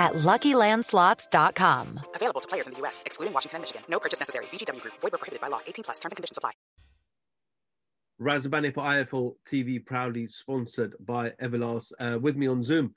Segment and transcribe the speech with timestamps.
[0.00, 2.00] at LuckyLandSlots.com.
[2.16, 3.82] Available to players in the U.S., excluding Washington and Michigan.
[3.88, 4.46] No purchase necessary.
[4.46, 4.94] VGW Group.
[5.00, 5.60] Void were prohibited by law.
[5.66, 6.00] 18 plus.
[6.00, 6.52] Terms and conditions apply.
[8.20, 11.92] Razabani for IFL TV, proudly sponsored by Everlast.
[11.98, 12.94] Uh, with me on Zoom,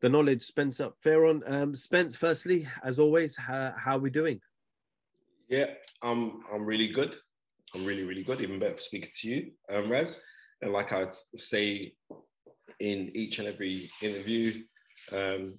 [0.00, 1.40] the knowledge Spencer Fearon.
[1.50, 4.40] Um, Spence, firstly, as always, how, how are we doing?
[5.48, 5.66] Yeah,
[6.02, 7.14] I'm I'm really good.
[7.74, 8.40] I'm really really good.
[8.40, 10.18] Even better for speaking to you, um, Raz.
[10.62, 11.94] And like I say
[12.80, 14.64] in each and every interview,
[15.12, 15.54] um,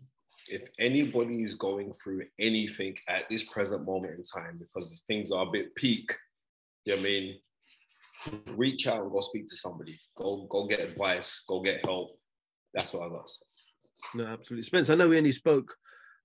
[0.50, 5.48] if anybody is going through anything at this present moment in time, because things are
[5.48, 6.12] a bit peak,
[6.86, 7.40] you know I mean,
[8.56, 10.00] reach out and go speak to somebody.
[10.16, 11.42] Go go get advice.
[11.48, 12.18] Go get help.
[12.73, 13.30] That's what I got.
[14.16, 14.90] No, absolutely, Spence.
[14.90, 15.75] I know we only spoke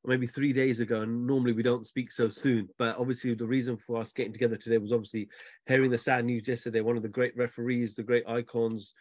[0.05, 2.69] maybe three days ago, and normally we don't speak so soon.
[2.78, 5.28] But obviously, the reason for us getting together today was obviously
[5.66, 6.81] hearing the sad news yesterday.
[6.81, 8.94] One of the great referees, the great icons,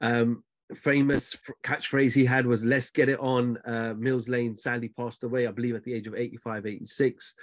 [0.00, 0.42] um,
[0.74, 5.46] famous catchphrase he had was let's get it on uh, mills lane sadly passed away
[5.46, 7.34] i believe at the age of 85 86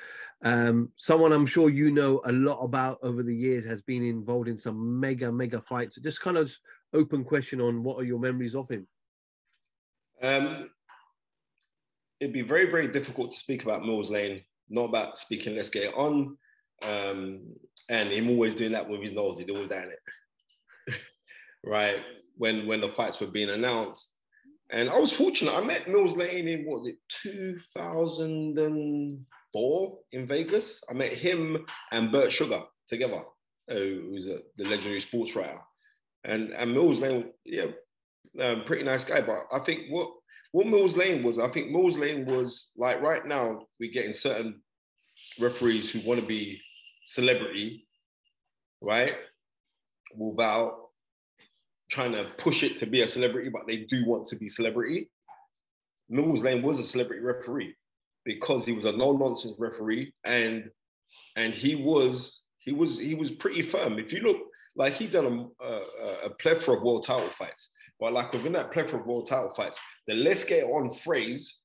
[0.44, 4.50] um, someone i'm sure you know a lot about over the years has been involved
[4.50, 5.96] in some mega mega fights.
[5.96, 6.54] Just kind of
[6.94, 8.88] open question on what are your memories of him?
[10.22, 10.70] Um,
[12.20, 15.84] it'd be very very difficult to speak about mills lane not about speaking let's get
[15.84, 16.38] it on
[16.84, 17.42] um,
[17.90, 20.96] and him always doing that with his nose he'd always done it.
[21.66, 22.04] Right
[22.36, 24.10] when when the fights were being announced.
[24.72, 25.54] And I was fortunate.
[25.54, 30.82] I met Mills Lane in what was it, 2004 in Vegas.
[30.90, 33.22] I met him and Bert Sugar together,
[33.68, 35.60] who's a, the legendary sports writer.
[36.24, 37.66] And and Mills Lane, yeah,
[38.42, 39.22] um, pretty nice guy.
[39.22, 40.10] But I think what
[40.54, 44.62] what Mills Lane was, I think Mills Lane was like right now we're getting certain
[45.40, 46.62] referees who want to be
[47.06, 47.88] celebrity,
[48.82, 49.16] right?
[50.16, 50.83] Without
[51.90, 55.10] trying to push it to be a celebrity, but they do want to be celebrity.
[56.10, 57.76] Mills Lane was a celebrity referee
[58.26, 60.70] because he was a no-nonsense referee and
[61.36, 64.00] and he was he was he was pretty firm.
[64.00, 64.42] If you look,
[64.76, 65.82] like he done a, a,
[66.26, 67.70] a plethora of world title fights,
[68.00, 69.78] but like within that plethora of world title fights,
[70.08, 71.60] the "let's get on" phrase,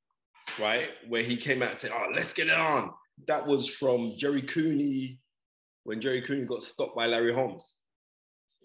[0.59, 2.91] right, where he came out and said, "Oh, let's get it on,"
[3.27, 5.19] that was from Jerry Cooney
[5.85, 7.75] when Jerry Cooney got stopped by Larry Holmes.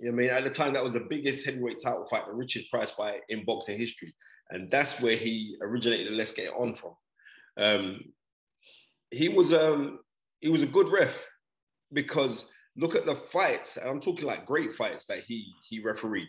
[0.07, 2.91] I mean, at the time, that was the biggest heavyweight title fight, the richest prize
[2.91, 4.13] fight in boxing history.
[4.49, 6.93] And that's where he originated the Let's Get It On from.
[7.57, 7.99] Um,
[9.11, 9.99] he was um,
[10.41, 11.15] he was a good ref
[11.93, 16.27] because look at the fights, and I'm talking like great fights that he he refereed.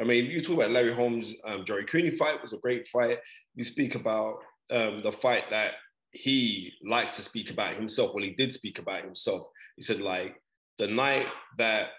[0.00, 3.18] I mean, you talk about Larry Holmes, um, Jerry Cooney fight was a great fight.
[3.54, 4.38] You speak about
[4.70, 5.74] um, the fight that
[6.10, 8.12] he likes to speak about himself.
[8.14, 9.46] Well, he did speak about himself.
[9.76, 10.36] He said like
[10.78, 11.26] the night
[11.58, 11.90] that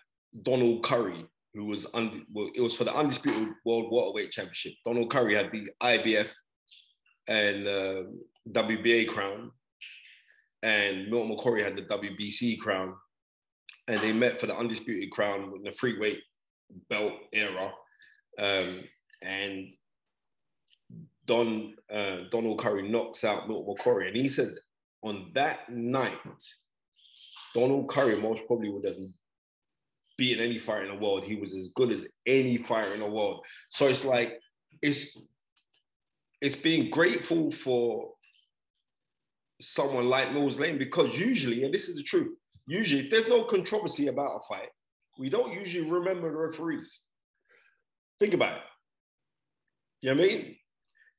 [0.43, 4.73] Donald Curry, who was un- well, it was for the undisputed world welterweight championship.
[4.83, 6.29] Donald Curry had the IBF
[7.27, 8.03] and uh,
[8.49, 9.51] WBA crown,
[10.63, 12.93] and Milton McCrory had the WBC crown,
[13.87, 16.19] and they met for the undisputed crown in the freeweight
[16.89, 17.71] belt era,
[18.39, 18.81] um,
[19.21, 19.67] and
[21.25, 24.59] Don uh, Donald Curry knocks out Milton McCrory, and he says
[25.03, 26.13] on that night,
[27.53, 28.97] Donald Curry most probably would have
[30.17, 31.23] beating any fighter in the world.
[31.23, 33.45] He was as good as any fighter in the world.
[33.69, 34.39] So it's like
[34.81, 35.29] it's
[36.41, 38.11] it's being grateful for
[39.59, 42.35] someone like Mills Lane because usually, and this is the truth,
[42.67, 44.69] usually if there's no controversy about a fight,
[45.17, 47.01] we don't usually remember the referees.
[48.19, 48.63] Think about it.
[50.01, 50.55] You know what I mean?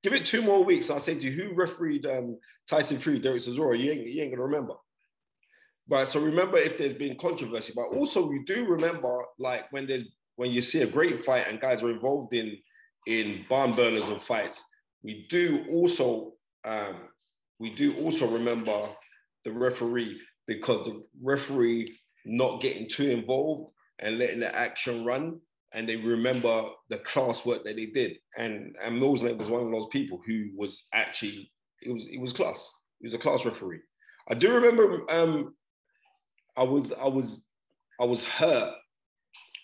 [0.02, 0.90] Give it two more weeks.
[0.90, 2.38] I'll say to you, who refereed um,
[2.68, 3.78] Tyson Fury, Derek Chisora?
[3.78, 4.74] You ain't, you ain't gonna remember.
[5.88, 6.08] Right.
[6.08, 10.04] So remember if there's been controversy, but also we do remember like when there's
[10.34, 12.56] when you see a great fight and guys are involved in
[13.06, 14.64] in barn burners and fights,
[15.02, 16.32] we do also
[16.64, 16.96] um,
[17.60, 18.88] we do also remember
[19.44, 20.18] the referee
[20.48, 25.40] because the referee not getting too involved and letting the action run
[25.72, 28.16] and they remember the class work that they did.
[28.36, 31.50] And and Mills Lane was one of those people who was actually
[31.82, 32.72] it was it was class.
[33.00, 33.80] He was a class referee.
[34.28, 35.54] I do remember um,
[36.56, 37.44] I was I was
[38.00, 38.74] I was hurt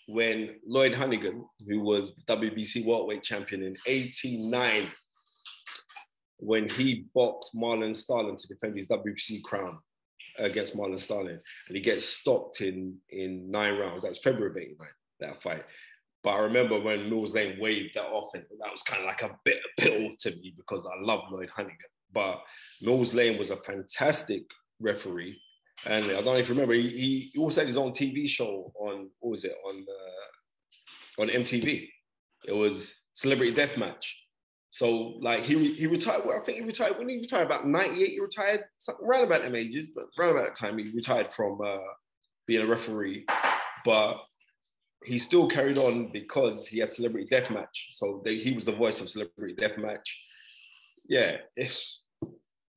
[0.07, 4.91] when Lloyd Honeyghan, who was WBC welterweight champion in '89,
[6.37, 9.77] when he boxed Marlon Starling to defend his WBC crown
[10.39, 14.01] against Marlon Starling, and he gets stopped in in nine rounds.
[14.01, 14.87] That was February '89.
[15.19, 15.63] That fight.
[16.23, 19.23] But I remember when Mills Lane waved that off, and that was kind of like
[19.23, 21.91] a bit of pill to me because I love Lloyd Honeyghan.
[22.13, 22.41] But
[22.81, 24.43] Mills Lane was a fantastic
[24.79, 25.41] referee.
[25.85, 29.31] And I don't you remember, he, he also had his own TV show on, what
[29.31, 31.89] was it, on the, on MTV.
[32.45, 34.05] It was Celebrity Deathmatch.
[34.73, 36.23] So like he he retired.
[36.25, 38.13] Well, I think he retired when he retired about ninety eight.
[38.13, 41.59] He retired something around about them ages, but around about that time he retired from
[41.63, 41.77] uh,
[42.47, 43.23] being a referee.
[43.85, 44.17] But
[45.05, 47.91] he still carried on because he had Celebrity Deathmatch.
[47.91, 50.09] So they, he was the voice of Celebrity Deathmatch.
[51.07, 52.07] Yeah, it's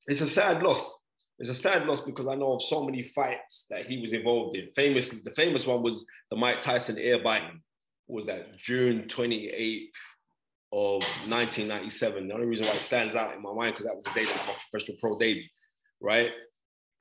[0.07, 0.93] it's a sad loss.
[1.39, 4.57] It's a sad loss because I know of so many fights that he was involved
[4.57, 4.71] in.
[4.75, 7.61] Famously, the famous one was the Mike Tyson air biting.
[8.07, 9.89] was that June 28th
[10.71, 12.27] of 1997?
[12.27, 14.25] The only reason why it stands out in my mind because that was the day
[14.25, 15.43] that my professional pro debut,
[16.01, 16.31] right?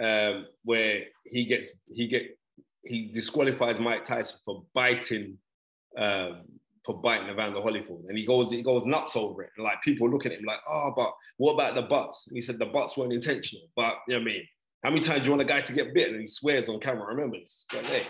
[0.02, 2.38] Um, where he gets he get
[2.84, 5.38] he disqualifies Mike Tyson for biting
[5.96, 6.42] um,
[6.86, 8.08] for biting Evander Holyfield.
[8.08, 9.50] And he goes, he goes nuts over it.
[9.56, 12.28] And like people looking at him like, oh, but what about the butts?
[12.28, 13.64] And he said the butts weren't intentional.
[13.74, 14.48] But you know what I mean?
[14.84, 16.14] How many times do you want a guy to get bitten?
[16.14, 17.66] And he swears on camera, remember this.
[17.72, 18.06] But hey,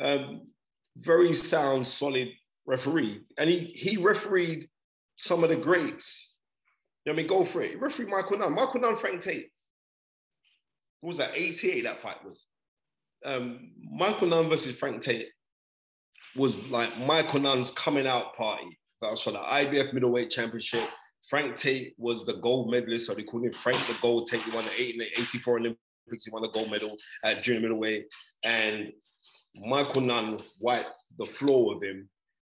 [0.00, 0.46] um,
[0.98, 2.28] very sound, solid
[2.64, 3.22] referee.
[3.38, 4.68] And he he refereed
[5.16, 6.36] some of the greats.
[7.04, 7.26] You know what I mean?
[7.26, 7.70] Go for it.
[7.70, 8.54] He refereed Michael Nunn.
[8.54, 9.48] Michael Nunn, Frank Tate.
[11.00, 11.32] What was that?
[11.34, 12.44] 88 that fight was.
[13.24, 15.28] Um, Michael Nunn versus Frank Tate
[16.36, 18.78] was like Michael Nunn's coming out party.
[19.00, 20.88] That was for the IBF middleweight championship.
[21.28, 24.42] Frank Tate was the gold medalist, so they called him Frank the Gold Tate.
[24.42, 26.24] He won the 84 Olympics.
[26.24, 28.06] He won the gold medal at junior middleweight.
[28.44, 28.92] And
[29.56, 32.08] Michael Nunn wiped the floor with him.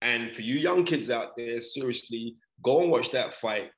[0.01, 3.71] And for you young kids out there, seriously, go and watch that fight.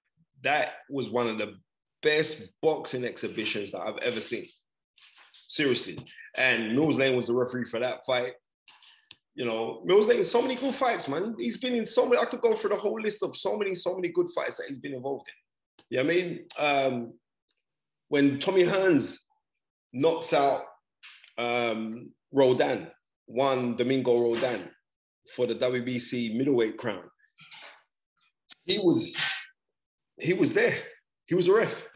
[0.42, 1.54] That was one of the
[2.02, 4.46] best boxing exhibitions that I've ever seen.
[5.48, 5.98] Seriously.
[6.36, 8.34] And Mills Lane was the referee for that fight.
[9.36, 11.36] You know, Mills in so many good fights, man.
[11.38, 13.74] He's been in so many, I could go through the whole list of so many,
[13.74, 15.34] so many good fights that he's been involved in.
[15.90, 17.12] Yeah, you know I mean, um,
[18.08, 19.18] when Tommy Hearns
[19.92, 20.62] knocks out
[21.36, 22.90] um, Roldan,
[23.26, 24.70] Juan Domingo Roldan
[25.34, 27.02] for the WBC middleweight crown,
[28.64, 29.14] he was
[30.18, 30.76] he was there.
[31.26, 31.88] He was a ref.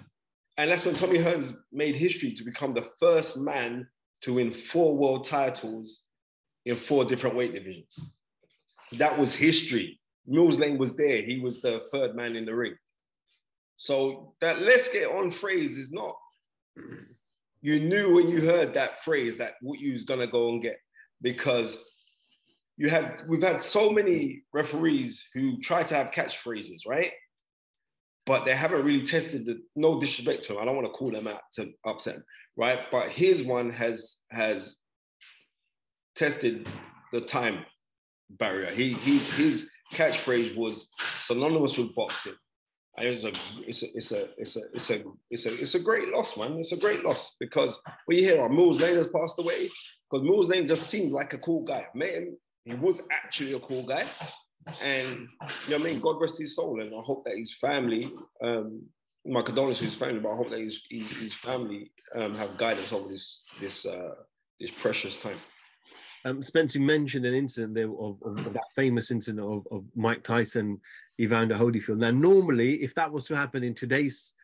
[0.59, 3.89] And that's when Tommy Hearns made history to become the first man
[4.23, 6.01] to win four world titles
[6.65, 8.13] in four different weight divisions.
[8.93, 10.01] That was history.
[10.27, 11.23] Mills Lane was there.
[11.23, 12.75] He was the third man in the ring.
[13.77, 16.15] So that let's get on phrase is not,
[17.63, 20.79] you knew when you heard that phrase that what you was gonna go and get
[21.23, 21.79] because
[22.77, 27.13] you had we've had so many referees who try to have catchphrases, right?
[28.27, 30.63] But they haven't really tested the no disrespect to them.
[30.63, 32.25] I don't want to call them out to upset them,
[32.57, 32.81] right?
[32.91, 34.79] But his one has has
[36.21, 36.69] tested
[37.13, 37.65] the time
[38.29, 38.71] barrier.
[38.71, 40.89] He, he his catchphrase was
[41.25, 42.35] synonymous with boxing.
[42.99, 43.33] And it's a,
[43.67, 46.59] it's a, it's a, it's a, it's a, it's a, it's a great loss, man.
[46.59, 49.71] It's a great loss because when you hear, oh, Mills Lane has passed away,
[50.11, 51.87] because Mills Lane just seemed like a cool guy.
[51.95, 52.37] Met him,
[52.67, 54.05] he was actually a cool guy.
[54.83, 56.01] And you know what I mean?
[56.01, 56.83] God rest his soul.
[56.83, 58.13] And I hope that his family,
[58.45, 58.83] um,
[59.25, 62.93] my condolences to his family, but I hope that his, his family um, have guidance
[62.93, 64.17] over this, this, uh,
[64.61, 65.39] this precious time.
[66.25, 70.23] Um, Spencer mentioned an incident there of, of, of that famous incident of, of, Mike
[70.23, 70.79] Tyson,
[71.19, 71.99] Evander Holyfield.
[71.99, 74.35] Now, normally, if that was to happen in today's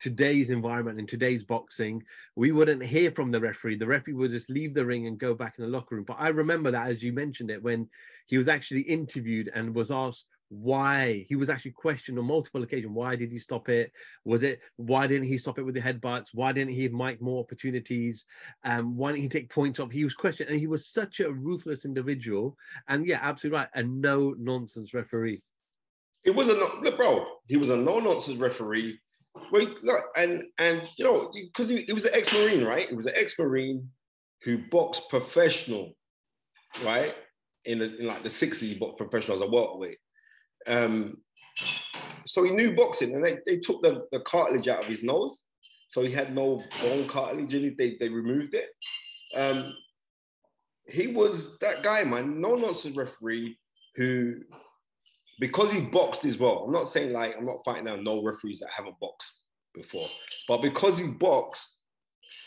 [0.00, 2.02] today's environment, in today's boxing,
[2.34, 3.76] we wouldn't hear from the referee.
[3.76, 6.04] The referee would just leave the ring and go back in the locker room.
[6.04, 7.86] But I remember that, as you mentioned it, when
[8.26, 12.92] he was actually interviewed and was asked why he was actually questioned on multiple occasions.
[12.92, 13.92] Why did he stop it?
[14.24, 16.28] Was it why didn't he stop it with the headbutts?
[16.34, 18.26] Why didn't he give Mike more opportunities?
[18.64, 19.92] Um, why didn't he take points off?
[19.92, 22.56] He was questioned, and he was such a ruthless individual.
[22.88, 25.40] And yeah, absolutely right, a no nonsense referee.
[26.24, 27.26] It was a look, bro.
[27.46, 28.98] He was a no nonsense referee.
[29.52, 32.88] Well, look, and and you know, because he, he was an ex marine, right?
[32.88, 33.88] He was an ex marine
[34.42, 35.96] who boxed professional,
[36.84, 37.14] right?
[37.66, 39.98] In, the, in like the 60s, he boxed professional as a welterweight.
[40.66, 41.18] Um,
[42.26, 45.42] so he knew boxing, and they, they took the, the cartilage out of his nose,
[45.88, 47.74] so he had no bone cartilage in.
[47.76, 48.68] They they removed it.
[49.34, 49.74] Um,
[50.86, 53.58] he was that guy, man, no nonsense referee
[53.96, 54.36] who,
[55.38, 56.64] because he boxed as well.
[56.64, 59.40] I'm not saying like I'm not fighting down no referees that haven't boxed
[59.74, 60.08] before,
[60.48, 61.78] but because he boxed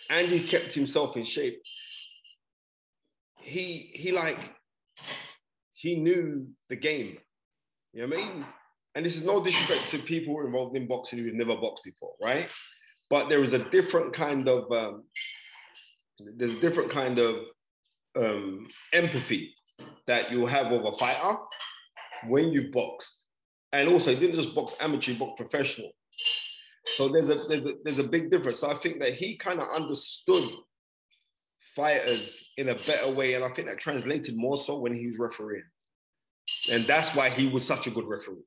[0.09, 1.61] and he kept himself in shape,
[3.41, 4.39] he he like
[5.73, 7.17] he knew the game
[7.93, 8.45] you know what I mean?
[8.95, 12.47] And this is no disrespect to people involved in boxing who've never boxed before, right?
[13.09, 15.03] But there is a different kind of um,
[16.35, 17.35] there's a different kind of
[18.15, 19.53] um, empathy
[20.07, 21.37] that you have with a fighter
[22.27, 23.23] when you've boxed,
[23.71, 25.91] and also didn't just box amateur, boxed professional.
[26.85, 28.59] So there's a there's a there's a big difference.
[28.59, 30.49] So I think that he kind of understood
[31.75, 35.17] fighters in a better way, and I think that translated more so when he was
[35.17, 35.63] refereeing.
[36.71, 38.45] And that's why he was such a good referee.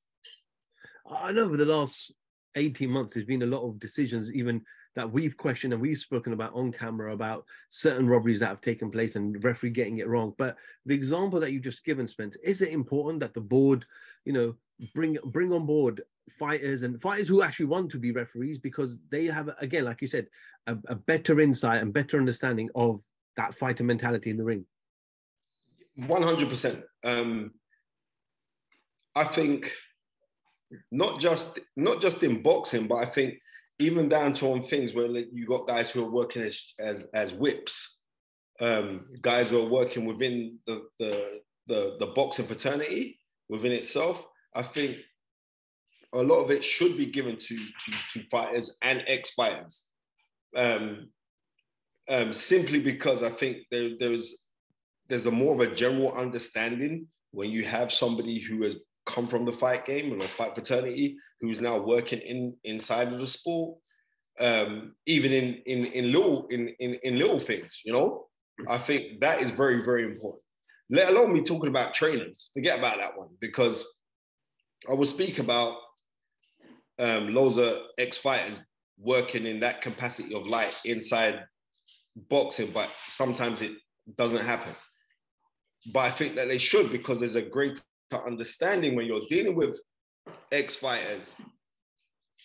[1.11, 2.13] I know over the last
[2.57, 4.63] 18 months, there's been a lot of decisions, even
[4.97, 8.91] that we've questioned and we've spoken about on camera about certain robberies that have taken
[8.91, 10.35] place and referee getting it wrong.
[10.39, 13.85] But the example that you've just given, Spence, is it important that the board,
[14.25, 14.55] you know,
[14.95, 19.27] bring bring on board fighters and fighters who actually want to be referees because they
[19.27, 20.27] have, again, like you said,
[20.67, 23.01] a, a better insight and better understanding of
[23.37, 24.65] that fighter mentality in the ring.
[26.01, 26.83] 100%.
[27.05, 27.53] Um,
[29.17, 29.73] I think
[30.93, 33.35] not just not just in boxing, but I think
[33.79, 37.09] even down to on things where like, you got guys who are working as as,
[37.15, 38.03] as whips,
[38.61, 43.19] um, guys who are working within the, the the the boxing fraternity
[43.49, 44.25] within itself.
[44.55, 44.99] I think
[46.13, 49.87] a lot of it should be given to to, to fighters and ex fighters,
[50.55, 51.09] um,
[52.11, 54.43] um, simply because I think there, there's
[55.09, 58.77] there's a more of a general understanding when you have somebody who has
[59.17, 63.19] come from the fight game and the fight fraternity who's now working in inside of
[63.19, 63.79] the sport
[64.39, 68.27] um, even in in in little in, in in little things you know?
[68.69, 70.43] I think that is very very important.
[70.91, 72.51] Let alone me talking about trainers.
[72.55, 73.85] Forget about that one because
[74.91, 75.79] i will speak about
[76.99, 78.61] um, loads of ex-fighters
[78.99, 81.45] working in that capacity of light inside
[82.31, 83.73] boxing but sometimes it
[84.19, 84.75] doesn't happen.
[85.93, 87.51] But i think that they should because there's a
[88.11, 89.81] great understanding when you're dealing with
[90.53, 91.37] ex fighters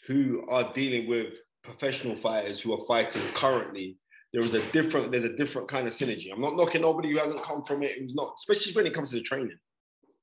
[0.08, 3.98] who are dealing with professional fighters who are fighting currently.
[4.34, 6.32] There is a different, there's a different kind of synergy.
[6.34, 9.12] I'm not knocking nobody who hasn't come from it, who's not, especially when it comes
[9.12, 9.58] to the training,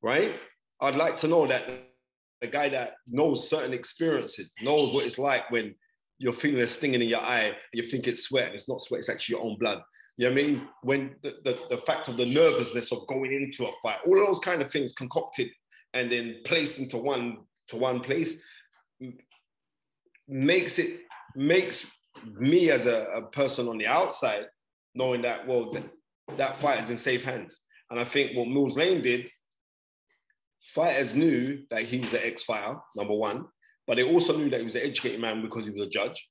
[0.03, 0.33] right?
[0.81, 1.69] I'd like to know that
[2.41, 5.75] the guy that knows certain experiences, knows what it's like when
[6.19, 9.01] you're feeling a stinging in your eye, you think it's sweat, and it's not sweat,
[9.01, 9.83] it's actually your own blood.
[10.17, 10.69] You know what I mean?
[10.83, 14.41] When the, the, the fact of the nervousness of going into a fight, all those
[14.41, 15.49] kind of things concocted
[15.95, 18.41] and then placed into one to one place
[20.27, 21.01] makes it
[21.37, 21.87] makes
[22.35, 24.47] me as a, a person on the outside
[24.95, 25.85] knowing that well that,
[26.37, 27.61] that fight is in safe hands.
[27.91, 29.31] And I think what Mills Lane did,
[30.75, 33.47] fighters knew that he was an ex-fighter, number one,
[33.89, 36.29] but they also knew that he was an educated man because he was a judge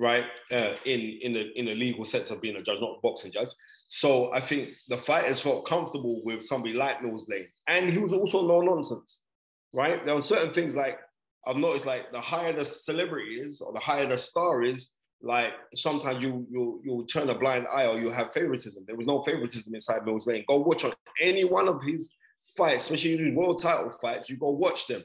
[0.00, 0.24] right?
[0.50, 3.30] Uh, in in the in the legal sense of being a judge, not a boxing
[3.30, 3.50] judge.
[3.88, 8.14] So I think the fighters felt comfortable with somebody like Mills Lane, and he was
[8.14, 9.22] also no nonsense,
[9.74, 10.04] right?
[10.04, 10.98] There were certain things like
[11.46, 14.90] I've noticed, like the higher the celebrity is or the higher the star is,
[15.20, 18.84] like sometimes you you you'll turn a blind eye or you have favoritism.
[18.86, 20.44] There was no favoritism inside Mills Lane.
[20.48, 22.10] Go watch on any one of his
[22.56, 24.30] fights, especially these world title fights.
[24.30, 25.04] You go watch them,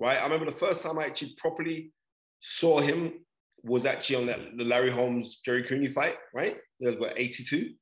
[0.00, 0.18] right?
[0.18, 1.92] I remember the first time I actually properly
[2.40, 3.12] saw him
[3.62, 6.56] was actually on that the Larry Holmes Jerry Cooney fight, right?
[6.80, 7.74] It was what 82.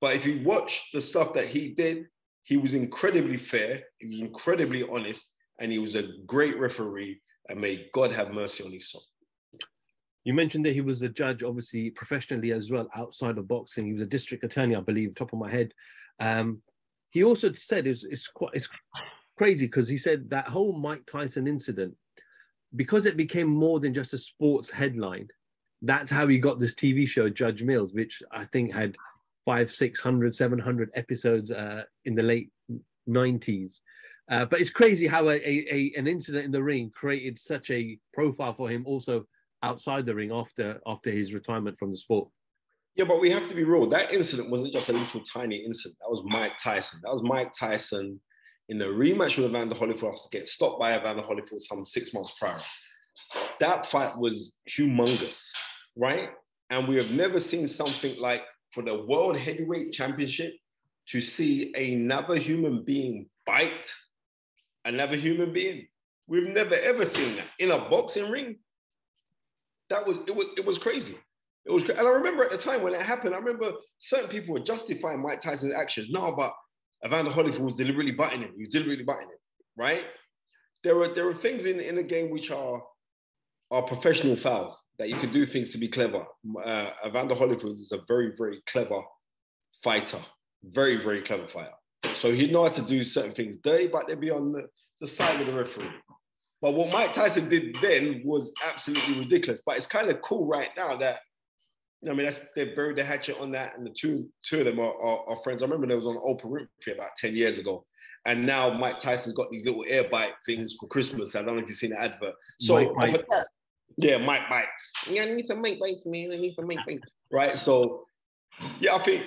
[0.00, 2.06] But if you watch the stuff that he did,
[2.42, 7.20] he was incredibly fair, he was incredibly honest, and he was a great referee.
[7.50, 9.02] And may God have mercy on his soul.
[10.24, 13.86] You mentioned that he was a judge, obviously professionally as well, outside of boxing.
[13.86, 15.72] He was a district attorney, I believe, top of my head.
[16.18, 16.62] Um,
[17.10, 18.68] he also said it's, it's quite it's
[19.40, 21.94] crazy because he said that whole Mike Tyson incident
[22.76, 25.28] because it became more than just a sports headline,
[25.80, 28.96] that's how he got this TV show, Judge Mills, which I think had
[29.46, 32.50] five, 600, 700 episodes uh, in the late
[33.08, 33.78] 90s.
[34.30, 37.70] Uh, but it's crazy how a, a, a, an incident in the ring created such
[37.70, 39.24] a profile for him also
[39.62, 42.28] outside the ring after after his retirement from the sport.
[42.94, 43.86] Yeah, but we have to be real.
[43.86, 45.96] That incident wasn't just a little tiny incident.
[46.02, 47.00] That was Mike Tyson.
[47.02, 48.20] That was Mike Tyson
[48.70, 52.32] in the rematch with Evander Holyfield to get stopped by Evander Holyfield some six months
[52.38, 52.56] prior.
[53.58, 55.50] That fight was humongous,
[55.96, 56.30] right?
[56.70, 60.54] And we have never seen something like for the World Heavyweight Championship
[61.08, 63.92] to see another human being bite
[64.84, 65.86] another human being.
[66.26, 68.56] We've never ever seen that in a boxing ring.
[69.88, 71.16] That was it was it was crazy.
[71.66, 74.54] It was, and I remember at the time when it happened, I remember certain people
[74.54, 76.08] were justifying Mike Tyson's actions.
[76.10, 76.52] No, but
[77.04, 78.52] Evander Holyfield was deliberately biting him.
[78.56, 79.38] He was deliberately biting him,
[79.76, 80.04] right?
[80.84, 82.82] There are there are things in, in the game which are
[83.70, 86.24] are professional fouls that you can do things to be clever.
[86.64, 89.02] Uh, Evander Holyfield is a very very clever
[89.82, 90.20] fighter,
[90.64, 91.74] very very clever fighter.
[92.16, 94.66] So he know how to do certain things dirty, but they'd be on the,
[95.00, 95.90] the side of the referee.
[96.60, 99.62] But what Mike Tyson did then was absolutely ridiculous.
[99.64, 101.20] But it's kind of cool right now that
[102.08, 104.78] I mean, that's they buried the hatchet on that, and the two two of them
[104.78, 105.62] are, are, are, friends.
[105.62, 107.84] I remember there was on Oprah Winfrey about ten years ago,
[108.24, 111.34] and now Mike Tyson's got these little air bite things for Christmas.
[111.34, 112.34] I don't know if you've seen the advert.
[112.58, 113.46] So that,
[113.98, 114.92] yeah, Mike bites.
[115.08, 116.32] Yeah, I need some Mike bites, man.
[116.32, 117.12] I need some Mike bites.
[117.30, 117.58] Right.
[117.58, 118.06] So
[118.80, 119.26] yeah, I think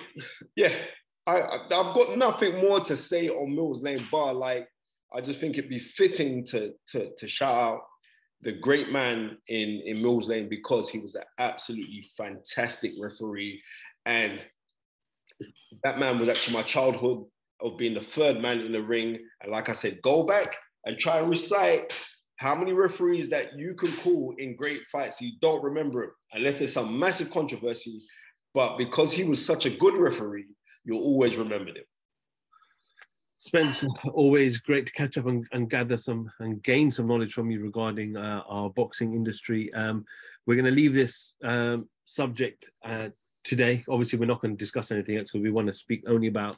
[0.56, 0.74] yeah,
[1.27, 4.34] I I've got nothing more to say on Mills Lane Bar.
[4.34, 4.68] Like
[5.13, 7.82] I just think it'd be fitting to to to shout out
[8.44, 13.62] the great man in, in Mills Lane because he was an absolutely fantastic referee.
[14.06, 14.46] And
[15.84, 17.24] that man was actually my childhood
[17.62, 19.18] of being the third man in the ring.
[19.42, 21.94] And like I said, go back and try and recite
[22.38, 25.22] how many referees that you can call in great fights.
[25.22, 28.02] You don't remember him unless there's some massive controversy.
[28.54, 30.48] But because he was such a good referee,
[30.84, 31.84] you'll always remember him.
[33.44, 33.84] Spence,
[34.14, 37.62] always great to catch up and, and, gather some and gain some knowledge from you
[37.62, 39.72] regarding uh, our boxing industry.
[39.74, 40.06] Um,
[40.46, 43.10] we're going to leave this um, subject uh,
[43.44, 43.84] today.
[43.90, 46.58] Obviously, we're not going to discuss anything else, we want to speak only about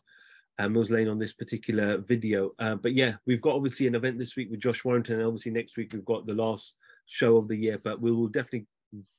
[0.60, 2.51] uh, Mills Lane on this particular video.
[2.60, 5.53] Uh, but yeah, we've got obviously an event this week with Josh Warrington, and obviously
[5.53, 6.75] next week we've got the last
[7.07, 7.79] show of the year.
[7.83, 8.68] But we will definitely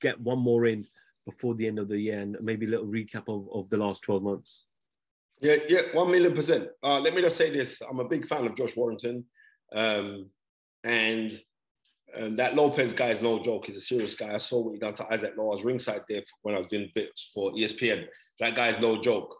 [0.01, 0.87] get one more in
[1.25, 4.03] before the end of the year and maybe a little recap of, of the last
[4.03, 4.67] 12 months.
[5.40, 6.68] Yeah, yeah, one million percent.
[6.83, 9.25] Uh, let me just say this: I'm a big fan of Josh Warrington,
[9.75, 10.31] um,
[10.85, 11.38] and
[12.16, 13.66] and that Lopez guy is no joke.
[13.66, 14.35] He's a serious guy.
[14.35, 17.31] I saw what he done to Isaac was ringside there when I was doing bits
[17.35, 18.07] for ESPN.
[18.40, 19.35] That guy is no joke.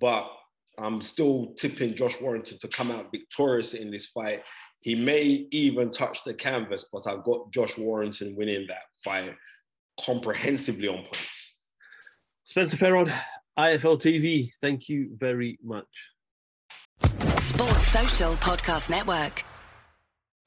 [0.00, 0.30] But
[0.78, 4.42] I'm still tipping Josh Warrington to come out victorious in this fight.
[4.82, 9.34] He may even touch the canvas, but I've got Josh Warrington winning that fight
[10.04, 11.54] comprehensively on points.
[12.44, 13.12] Spencer Fearon,
[13.58, 16.10] IFL TV, thank you very much.
[17.38, 19.44] Sports Social Podcast Network.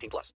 [0.00, 0.32] 18 plus.